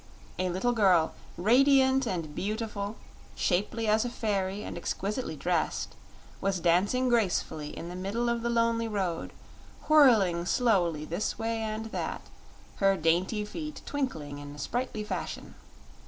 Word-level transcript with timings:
A 0.39 0.49
little 0.49 0.71
girl, 0.71 1.13
radiant 1.37 2.07
and 2.07 2.33
beautiful, 2.33 2.95
shapely 3.35 3.87
as 3.87 4.03
a 4.03 4.09
fairy 4.09 4.63
and 4.63 4.75
exquisitely 4.75 5.35
dressed, 5.35 5.93
was 6.41 6.59
dancing 6.59 7.07
gracefully 7.07 7.77
in 7.77 7.87
the 7.87 7.95
middle 7.95 8.27
of 8.27 8.41
the 8.41 8.49
lonely 8.49 8.87
road, 8.87 9.31
whirling 9.89 10.47
slowly 10.47 11.05
this 11.05 11.37
way 11.37 11.59
and 11.61 11.91
that, 11.91 12.21
her 12.77 12.97
dainty 12.97 13.45
feet 13.45 13.83
twinkling 13.85 14.39
in 14.39 14.57
sprightly 14.57 15.03
fashion. 15.03 15.53